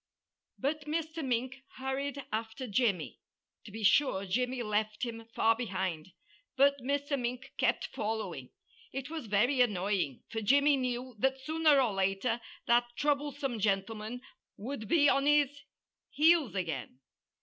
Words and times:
But 0.57 0.85
Mr. 0.85 1.23
Mink 1.23 1.57
hurried 1.75 2.25
after 2.31 2.65
Jimmy. 2.65 3.19
To 3.65 3.71
be 3.71 3.83
sure, 3.83 4.25
Jimmy 4.25 4.63
left 4.63 5.03
him 5.03 5.23
far 5.25 5.55
behind. 5.55 6.13
But 6.55 6.81
Mr. 6.81 7.19
Mink 7.19 7.51
kept 7.57 7.85
following. 7.93 8.49
It 8.91 9.11
was 9.11 9.27
very 9.27 9.61
annoying, 9.61 10.23
for 10.31 10.41
Jimmy 10.41 10.75
knew 10.75 11.15
that 11.19 11.39
sooner 11.39 11.79
or 11.79 11.93
later 11.93 12.41
that 12.65 12.85
troublesome 12.95 13.59
gentleman 13.59 14.21
would 14.57 14.87
be 14.87 15.07
on 15.07 15.27
his 15.27 15.61
heels 16.09 16.55
again. 16.55 16.99